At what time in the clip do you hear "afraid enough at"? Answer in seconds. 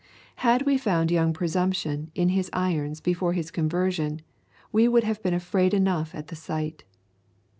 5.35-6.29